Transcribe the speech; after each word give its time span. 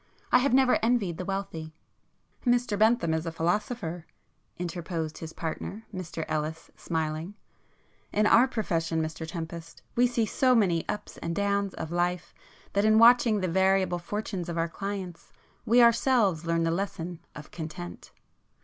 I 0.31 0.39
have 0.39 0.51
never 0.51 0.79
envied 0.81 1.19
the 1.19 1.25
wealthy." 1.25 1.75
"Mr 2.43 2.75
Bentham 2.75 3.13
is 3.13 3.27
a 3.27 3.31
philosopher,"—interposed 3.31 5.19
his 5.19 5.31
partner, 5.31 5.85
Mr 5.93 6.25
Ellis 6.27 6.71
smiling—"In 6.75 8.25
our 8.25 8.47
profession 8.47 8.99
Mr 9.03 9.27
Tempest, 9.27 9.83
we 9.95 10.07
see 10.07 10.25
so 10.25 10.55
many 10.55 10.89
ups 10.89 11.17
and 11.17 11.35
downs 11.35 11.75
of 11.75 11.91
life, 11.91 12.33
that 12.73 12.83
in 12.83 12.97
watching 12.97 13.41
the 13.41 13.47
variable 13.47 13.99
fortunes 13.99 14.49
of 14.49 14.57
our 14.57 14.67
clients, 14.67 15.31
we 15.67 15.83
ourselves 15.83 16.47
learn 16.47 16.63
the 16.63 16.71
lesson 16.71 17.19
of 17.35 17.51
content." 17.51 18.11